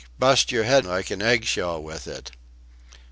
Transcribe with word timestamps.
bust 0.17 0.51
your 0.51 0.63
head 0.63 0.83
like 0.83 1.11
an 1.11 1.21
eggshell 1.21 1.79
with 1.79 2.07
it." 2.07 2.31